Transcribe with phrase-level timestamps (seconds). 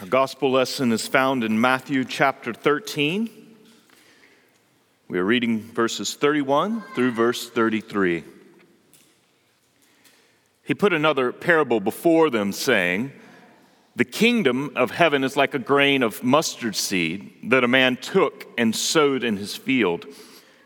[0.00, 3.28] Our gospel lesson is found in Matthew chapter 13.
[5.08, 8.22] We are reading verses 31 through verse 33.
[10.62, 13.10] He put another parable before them, saying,
[13.96, 18.46] The kingdom of heaven is like a grain of mustard seed that a man took
[18.56, 20.06] and sowed in his field.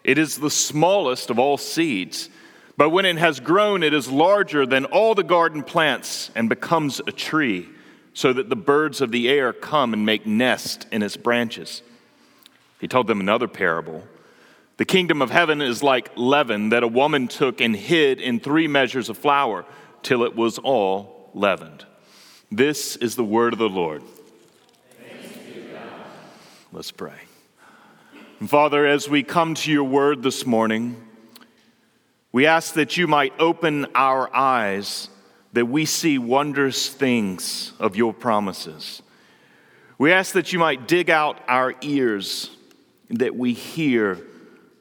[0.04, 2.28] It is the smallest of all seeds,
[2.76, 7.00] but when it has grown, it is larger than all the garden plants and becomes
[7.06, 7.70] a tree
[8.14, 11.82] so that the birds of the air come and make nest in its branches.
[12.80, 14.02] He told them another parable.
[14.77, 18.66] The kingdom of heaven is like leaven that a woman took and hid in three
[18.66, 19.64] measures of flour
[20.02, 21.87] till it was all leavened.
[22.51, 24.02] This is the word of the Lord.
[26.73, 27.20] Let's pray.
[28.40, 30.96] And Father, as we come to your word this morning,
[32.32, 35.09] we ask that you might open our eyes
[35.52, 39.02] that we see wondrous things of your promises.
[39.98, 42.51] We ask that you might dig out our ears,
[43.10, 44.18] that we hear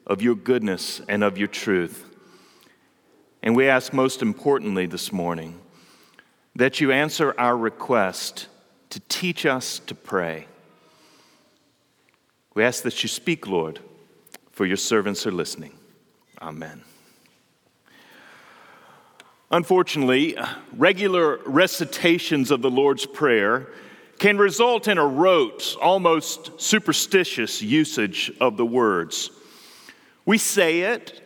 [0.07, 2.05] of your goodness and of your truth.
[3.43, 5.59] And we ask, most importantly, this morning,
[6.55, 8.47] that you answer our request
[8.89, 10.47] to teach us to pray.
[12.53, 13.79] We ask that you speak, Lord,
[14.51, 15.73] for your servants are listening.
[16.41, 16.83] Amen.
[19.51, 20.37] Unfortunately,
[20.77, 23.67] regular recitations of the Lord's Prayer
[24.17, 29.29] can result in a rote, almost superstitious usage of the words.
[30.25, 31.21] We say it,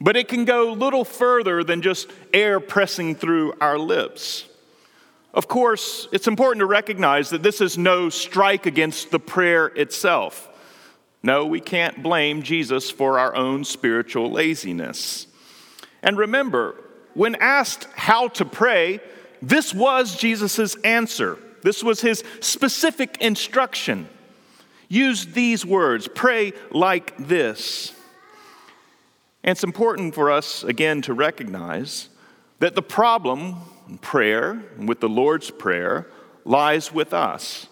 [0.00, 4.46] but it can go little further than just air pressing through our lips.
[5.32, 10.48] Of course, it's important to recognize that this is no strike against the prayer itself.
[11.22, 15.28] No, we can't blame Jesus for our own spiritual laziness.
[16.02, 16.74] And remember,
[17.18, 19.00] when asked how to pray,
[19.42, 21.36] this was Jesus' answer.
[21.64, 24.08] This was his specific instruction.
[24.88, 27.92] Use these words pray like this.
[29.42, 32.08] And it's important for us, again, to recognize
[32.60, 33.56] that the problem
[33.88, 36.06] in prayer, with the Lord's Prayer,
[36.44, 37.66] lies with us.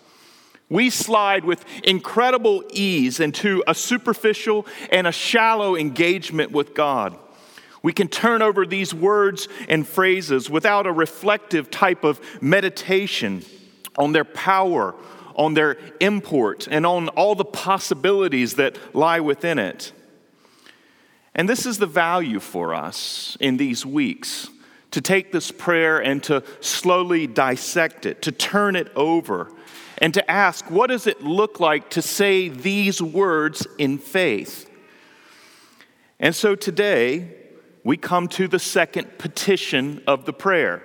[0.68, 7.16] We slide with incredible ease into a superficial and a shallow engagement with God.
[7.86, 13.44] We can turn over these words and phrases without a reflective type of meditation
[13.96, 14.96] on their power,
[15.36, 19.92] on their import, and on all the possibilities that lie within it.
[21.32, 24.48] And this is the value for us in these weeks
[24.90, 29.52] to take this prayer and to slowly dissect it, to turn it over,
[29.98, 34.68] and to ask, what does it look like to say these words in faith?
[36.18, 37.35] And so today,
[37.86, 40.82] we come to the second petition of the prayer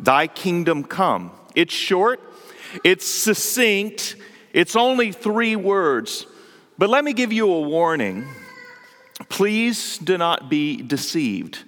[0.00, 1.30] Thy kingdom come.
[1.54, 2.20] It's short,
[2.82, 4.16] it's succinct,
[4.52, 6.26] it's only three words.
[6.76, 8.26] But let me give you a warning.
[9.28, 11.62] Please do not be deceived.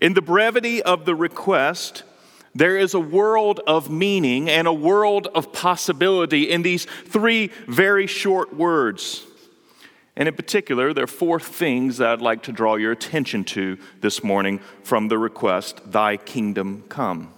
[0.00, 2.04] In the brevity of the request,
[2.54, 8.06] there is a world of meaning and a world of possibility in these three very
[8.06, 9.26] short words.
[10.20, 13.78] And in particular, there are four things that I'd like to draw your attention to
[14.02, 17.32] this morning from the request, Thy kingdom come.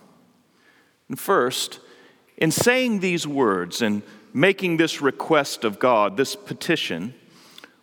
[1.09, 1.78] And first,
[2.37, 4.03] in saying these words and
[4.34, 7.15] making this request of God, this petition,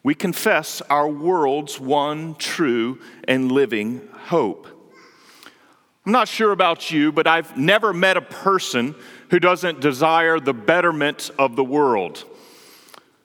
[0.04, 4.68] we confess our world's one true and living hope.
[6.06, 8.96] I'm not sure about you, but I've never met a person
[9.30, 12.26] who doesn't desire the betterment of the world.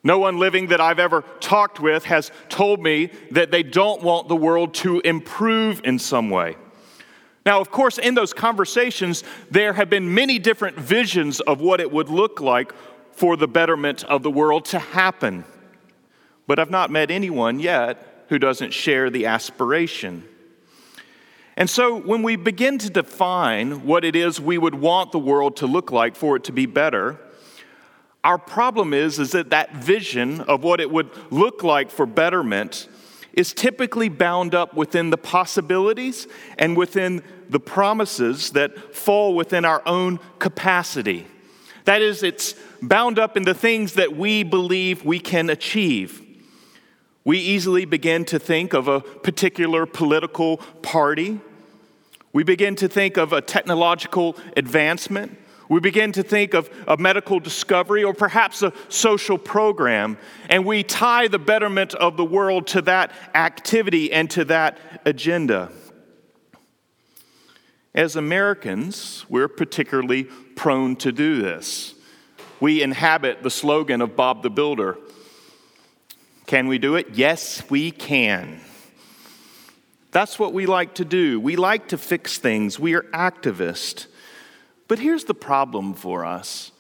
[0.05, 4.29] No one living that I've ever talked with has told me that they don't want
[4.29, 6.57] the world to improve in some way.
[7.47, 11.91] Now, of course, in those conversations, there have been many different visions of what it
[11.91, 12.73] would look like
[13.13, 15.45] for the betterment of the world to happen.
[16.47, 20.25] But I've not met anyone yet who doesn't share the aspiration.
[21.57, 25.57] And so, when we begin to define what it is we would want the world
[25.59, 27.19] to look like for it to be better,
[28.25, 32.89] our problem is, is that that vision of what it would look like for betterment
[33.35, 36.27] is typically bound up within the possibilities
[36.59, 41.27] and within the promises that fall within our own capacity.
[41.85, 46.23] That is, it's bound up in the things that we believe we can achieve.
[47.25, 51.41] We easily begin to think of a particular political party.
[52.33, 55.39] We begin to think of a technological advancement.
[55.75, 60.19] We begin to think of a medical discovery or perhaps a social program,
[60.49, 65.73] and we tie the betterment of the world to that activity and to that agenda.
[67.93, 71.97] As Americans, we're particularly prone to do this.
[72.61, 74.97] we inhabit the slogan of Bob the Builder.
[76.47, 77.09] Can we do it?
[77.15, 78.61] Yes, we can.
[80.13, 81.41] That's what we like to do.
[81.41, 82.79] We like to fix things.
[82.79, 84.07] We are activists.
[84.89, 86.73] But here's the problem for us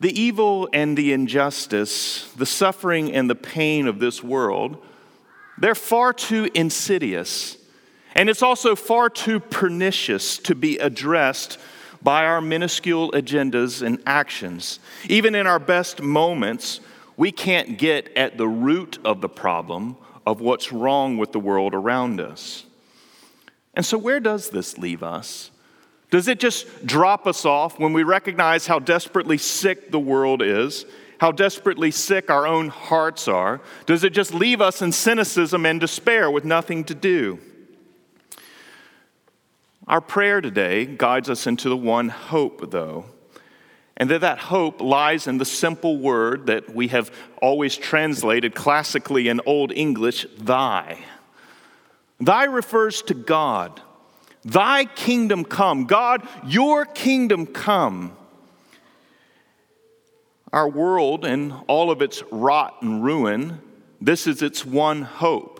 [0.00, 4.76] the evil and the injustice, the suffering and the pain of this world,
[5.56, 7.56] they're far too insidious.
[8.14, 11.58] And it's also far too pernicious to be addressed
[12.02, 14.78] by our minuscule agendas and actions.
[15.08, 16.80] Even in our best moments,
[17.16, 19.96] we can't get at the root of the problem
[20.26, 22.66] of what's wrong with the world around us.
[23.72, 25.50] And so, where does this leave us?
[26.14, 30.86] Does it just drop us off when we recognize how desperately sick the world is,
[31.18, 33.60] how desperately sick our own hearts are?
[33.86, 37.40] Does it just leave us in cynicism and despair with nothing to do?
[39.88, 43.06] Our prayer today guides us into the one hope, though,
[43.96, 47.12] and that that hope lies in the simple word that we have
[47.42, 50.96] always translated classically in Old English, thy.
[52.20, 53.80] Thy refers to God.
[54.44, 55.86] Thy kingdom come.
[55.86, 58.16] God, your kingdom come.
[60.52, 63.60] Our world and all of its rot and ruin,
[64.00, 65.54] this is its one hope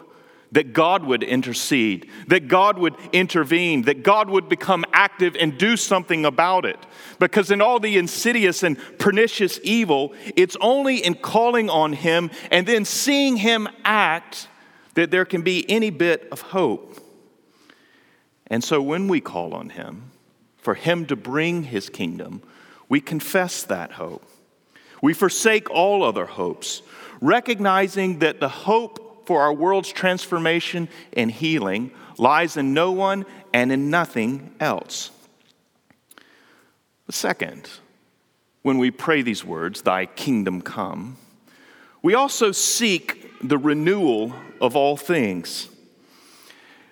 [0.53, 5.77] that God would intercede, that God would intervene, that God would become active and do
[5.77, 6.79] something about it.
[7.19, 12.69] Because in all the insidious and pernicious evil, it's only in calling on Him and
[12.69, 14.47] then seeing Him act
[14.95, 17.04] that there can be any bit of hope.
[18.49, 20.11] And so when we call on Him,
[20.57, 22.43] for Him to bring His kingdom,
[22.89, 24.25] we confess that hope.
[25.03, 26.83] We forsake all other hopes,
[27.21, 33.73] recognizing that the hope for our world's transformation and healing lies in no one and
[33.73, 35.11] in nothing else.
[37.11, 37.69] Second,
[38.63, 41.17] when we pray these words, Thy kingdom come,
[42.03, 45.69] we also seek the renewal of all things.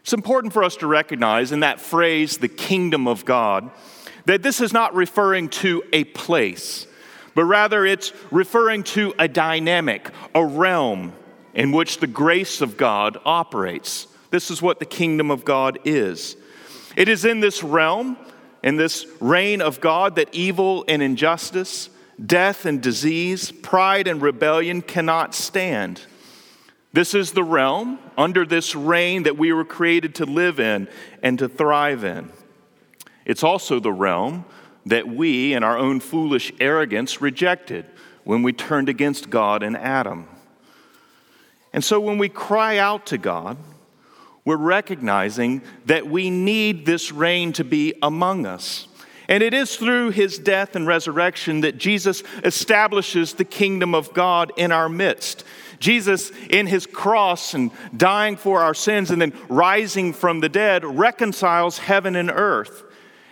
[0.02, 3.70] It's important for us to recognize in that phrase, the kingdom of God,
[4.25, 6.87] that this is not referring to a place,
[7.34, 11.12] but rather it's referring to a dynamic, a realm,
[11.54, 14.08] in which the grace of God operates.
[14.31, 16.37] This is what the kingdom of God is.
[16.96, 18.16] It is in this realm,
[18.62, 21.90] in this reign of God, that evil and injustice,
[22.25, 26.00] death and disease, pride and rebellion cannot stand.
[26.93, 30.89] This is the realm under this reign that we were created to live in
[31.23, 32.31] and to thrive in.
[33.25, 34.44] It's also the realm
[34.87, 37.87] that we, in our own foolish arrogance, rejected
[38.25, 40.29] when we turned against God and Adam.
[41.73, 43.56] And so when we cry out to God,
[44.45, 48.88] we're recognizing that we need this reign to be among us.
[49.29, 54.53] And it is through his death and resurrection that Jesus establishes the kingdom of God
[54.56, 55.45] in our midst.
[55.82, 60.84] Jesus, in his cross and dying for our sins and then rising from the dead,
[60.84, 62.84] reconciles heaven and earth.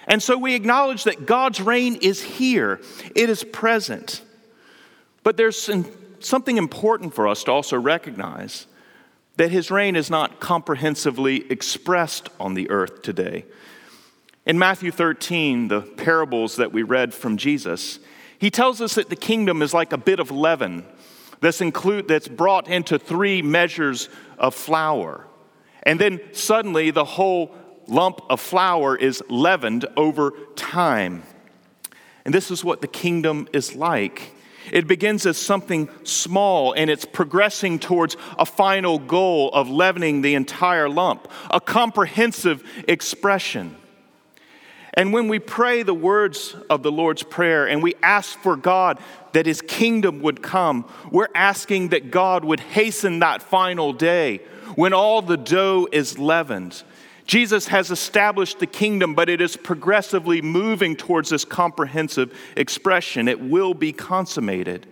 [0.06, 2.80] And so we acknowledge that God's reign is here,
[3.14, 4.22] it is present.
[5.22, 5.70] But there's
[6.18, 8.66] something important for us to also recognize
[9.36, 13.44] that his reign is not comprehensively expressed on the earth today.
[14.44, 18.00] In Matthew 13, the parables that we read from Jesus,
[18.38, 20.84] he tells us that the kingdom is like a bit of leaven
[21.40, 25.26] that's, include, that's brought into three measures of flour.
[25.82, 27.54] And then suddenly the whole
[27.86, 31.22] lump of flour is leavened over time.
[32.24, 34.34] And this is what the kingdom is like.
[34.70, 40.34] It begins as something small and it's progressing towards a final goal of leavening the
[40.34, 43.76] entire lump, a comprehensive expression.
[45.00, 48.98] And when we pray the words of the Lord's Prayer and we ask for God
[49.32, 54.42] that His kingdom would come, we're asking that God would hasten that final day
[54.74, 56.82] when all the dough is leavened
[57.30, 63.28] Jesus has established the kingdom, but it is progressively moving towards this comprehensive expression.
[63.28, 64.84] It will be consummated.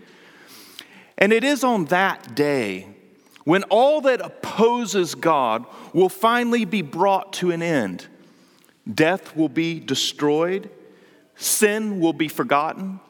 [1.19, 2.87] And it is on that day
[3.43, 8.07] when all that opposes God will finally be brought to an end.
[8.93, 10.71] Death will be destroyed,
[11.37, 13.01] sin will be forgotten,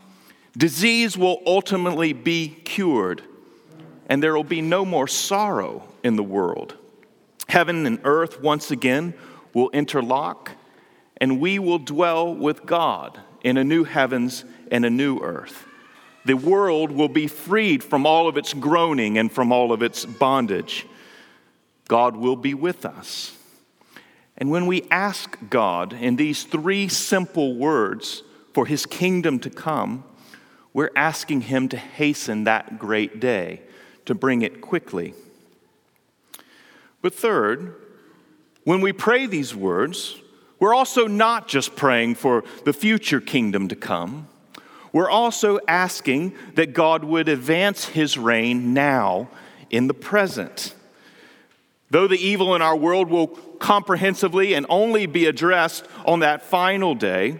[0.56, 3.22] disease will ultimately be cured,
[4.08, 6.76] and there will be no more sorrow in the world.
[7.48, 9.14] Heaven and earth once again
[9.54, 10.52] will interlock,
[11.18, 15.64] and we will dwell with God in a new heavens and a new earth.
[16.24, 20.04] The world will be freed from all of its groaning and from all of its
[20.04, 20.86] bondage.
[21.86, 23.37] God will be with us.
[24.38, 28.22] And when we ask God in these three simple words
[28.54, 30.04] for his kingdom to come,
[30.78, 33.62] we're asking Him to hasten that great day,
[34.04, 35.12] to bring it quickly.
[37.02, 37.74] But third,
[38.62, 40.20] when we pray these words,
[40.60, 44.28] we're also not just praying for the future kingdom to come.
[44.92, 49.30] We're also asking that God would advance his reign now
[49.70, 50.74] in the present.
[51.90, 53.26] Though the evil in our world will
[53.58, 57.38] comprehensively and only be addressed on that final day,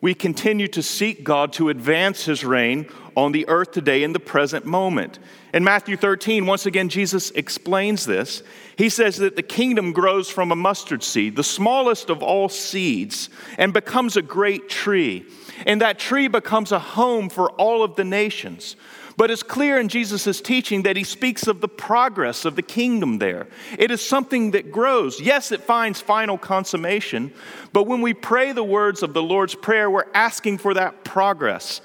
[0.00, 4.18] we continue to seek God to advance his reign on the earth today in the
[4.18, 5.20] present moment.
[5.54, 8.42] In Matthew 13, once again, Jesus explains this.
[8.76, 13.30] He says that the kingdom grows from a mustard seed, the smallest of all seeds,
[13.58, 15.24] and becomes a great tree.
[15.66, 18.74] And that tree becomes a home for all of the nations.
[19.16, 23.18] But it's clear in Jesus' teaching that he speaks of the progress of the kingdom
[23.18, 23.46] there.
[23.78, 25.20] It is something that grows.
[25.20, 27.32] Yes, it finds final consummation,
[27.72, 31.80] but when we pray the words of the Lord's Prayer, we're asking for that progress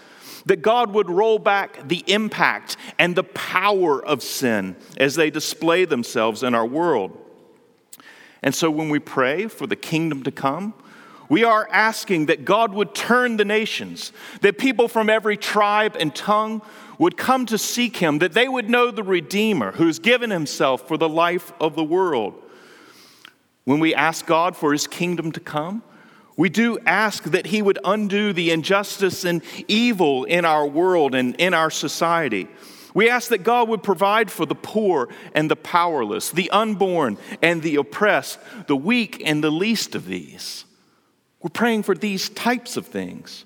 [0.45, 5.83] that God would roll back the impact and the power of sin as they display
[5.83, 7.17] themselves in our world.
[8.41, 10.73] And so when we pray for the kingdom to come,
[11.29, 16.15] we are asking that God would turn the nations, that people from every tribe and
[16.15, 16.61] tongue
[16.97, 20.97] would come to seek him, that they would know the Redeemer who's given himself for
[20.97, 22.33] the life of the world.
[23.65, 25.83] When we ask God for his kingdom to come,
[26.37, 31.35] we do ask that He would undo the injustice and evil in our world and
[31.37, 32.47] in our society.
[32.93, 37.61] We ask that God would provide for the poor and the powerless, the unborn and
[37.61, 40.63] the oppressed, the weak and the least of these.
[41.41, 43.45] We're praying for these types of things.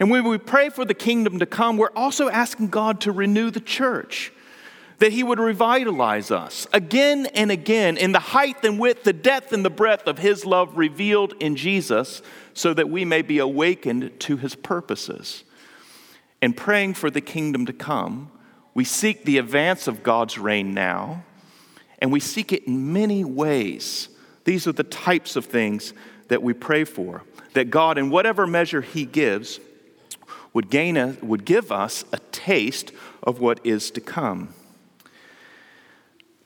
[0.00, 3.50] And when we pray for the kingdom to come, we're also asking God to renew
[3.50, 4.32] the church
[4.98, 9.52] that he would revitalize us again and again in the height and width, the depth
[9.52, 12.22] and the breadth of his love revealed in Jesus,
[12.54, 15.44] so that we may be awakened to his purposes.
[16.40, 18.30] In praying for the kingdom to come,
[18.72, 21.24] we seek the advance of God's reign now,
[21.98, 24.08] and we seek it in many ways.
[24.44, 25.92] These are the types of things
[26.28, 27.22] that we pray for.
[27.54, 29.60] That God, in whatever measure He gives,
[30.52, 34.54] would, gain a, would give us a taste of what is to come.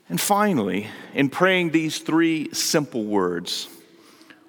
[0.08, 3.68] And finally, in praying these three simple words,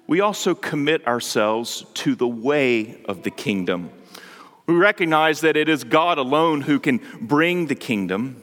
[0.06, 3.90] we also commit ourselves to the way of the kingdom.
[4.66, 8.42] We recognize that it is God alone who can bring the kingdom.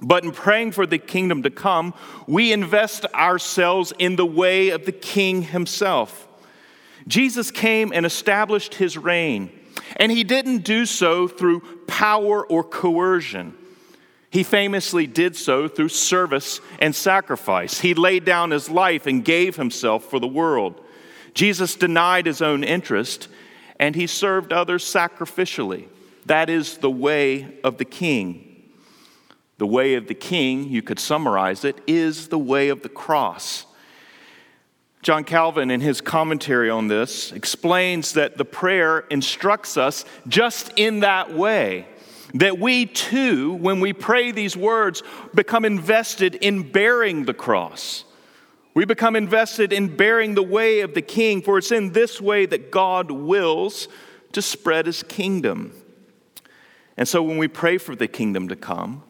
[0.00, 1.94] But in praying for the kingdom to come,
[2.26, 6.28] we invest ourselves in the way of the king himself.
[7.08, 9.50] Jesus came and established his reign,
[9.96, 13.54] and he didn't do so through power or coercion.
[14.30, 17.80] He famously did so through service and sacrifice.
[17.80, 20.80] He laid down his life and gave himself for the world.
[21.32, 23.28] Jesus denied his own interest
[23.78, 25.88] and he served others sacrificially.
[26.26, 28.45] That is the way of the king.
[29.58, 33.66] The way of the king, you could summarize it, is the way of the cross.
[35.02, 41.00] John Calvin, in his commentary on this, explains that the prayer instructs us just in
[41.00, 41.86] that way
[42.34, 45.02] that we too, when we pray these words,
[45.34, 48.04] become invested in bearing the cross.
[48.74, 52.44] We become invested in bearing the way of the king, for it's in this way
[52.46, 53.88] that God wills
[54.32, 55.72] to spread his kingdom.
[56.96, 59.02] And so when we pray for the kingdom to come,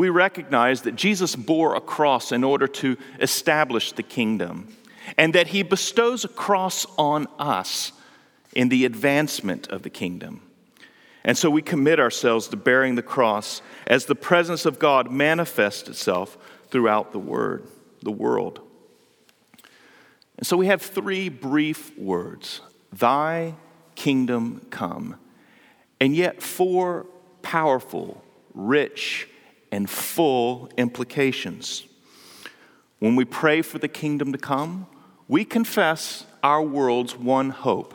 [0.00, 4.74] we recognize that Jesus bore a cross in order to establish the kingdom,
[5.18, 7.92] and that he bestows a cross on us
[8.54, 10.40] in the advancement of the kingdom.
[11.22, 15.86] And so we commit ourselves to bearing the cross as the presence of God manifests
[15.86, 16.38] itself
[16.70, 17.66] throughout the word,
[18.00, 18.58] the world.
[20.38, 23.54] And so we have three brief words Thy
[23.96, 25.16] kingdom come,
[26.00, 27.04] and yet four
[27.42, 29.28] powerful, rich,
[29.72, 31.84] and full implications.
[32.98, 34.86] When we pray for the kingdom to come,
[35.28, 37.94] we confess our world's one hope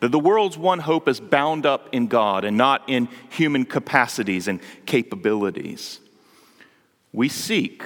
[0.00, 4.48] that the world's one hope is bound up in God and not in human capacities
[4.48, 6.00] and capabilities.
[7.12, 7.84] We seek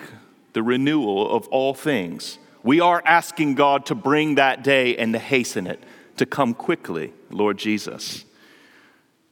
[0.52, 2.38] the renewal of all things.
[2.62, 5.82] We are asking God to bring that day and to hasten it,
[6.16, 8.24] to come quickly, Lord Jesus.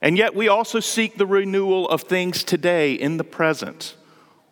[0.02, 3.94] And yet we also seek the renewal of things today in the present.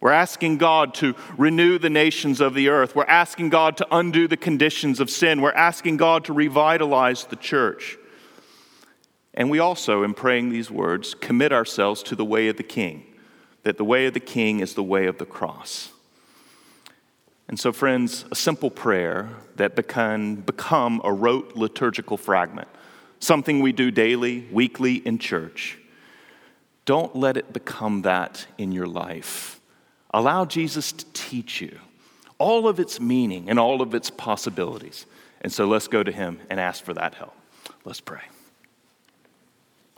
[0.00, 2.95] We're asking God to renew the nations of the earth.
[2.95, 5.42] We're asking God to undo the conditions of sin.
[5.42, 7.99] We're asking God to revitalize the church.
[9.35, 13.04] And we also, in praying these words, commit ourselves to the way of the King,
[13.64, 15.90] that the way of the King is the way of the cross.
[17.49, 22.69] And so, friends, a simple prayer that can become a rote liturgical fragment,
[23.20, 25.78] something we do daily, weekly in church.
[26.86, 29.60] don't let it become that in your life.
[30.12, 31.78] Allow Jesus to teach you
[32.38, 35.06] all of its meaning and all of its possibilities.
[35.42, 37.36] And so let's go to Him and ask for that help.
[37.84, 38.22] Let's pray.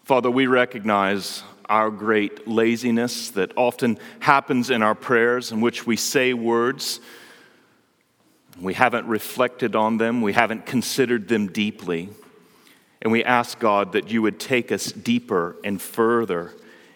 [0.04, 5.96] Father, we recognize our great laziness that often happens in our prayers, in which we
[5.96, 7.00] say words.
[8.60, 12.10] We haven't reflected on them, we haven't considered them deeply.
[13.02, 16.52] And we ask God that you would take us deeper and further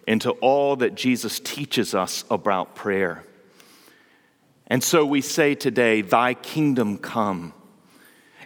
[0.07, 3.25] into all that Jesus teaches us about prayer.
[4.69, 7.53] And so we say today, Thy kingdom come.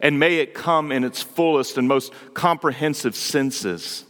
[0.01, 4.07] And may it come in its fullest and most comprehensive senses.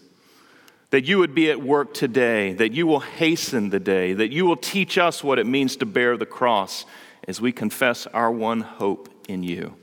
[0.91, 4.45] That you would be at work today, that you will hasten the day, that you
[4.45, 6.85] will teach us what it means to bear the cross
[7.27, 9.75] as we confess our one hope in you.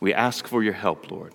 [0.00, 1.34] We ask for your help, Lord.